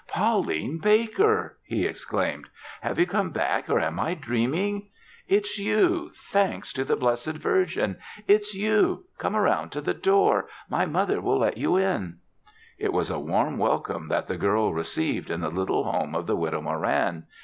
[0.07, 2.49] "Pauline Baker!" he exclaimed.
[2.81, 4.89] "Have you come back or am I dreaming?
[5.27, 7.97] It's you thanks to the Blessed Virgin!
[8.27, 9.05] It's you!
[9.19, 10.47] Come around to the door.
[10.67, 12.17] My mother will let you in."
[12.79, 16.35] It was a warm welcome that the girl received in the little home of the
[16.35, 17.27] Widow Moran.